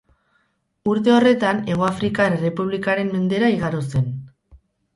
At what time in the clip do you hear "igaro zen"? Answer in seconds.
3.61-4.13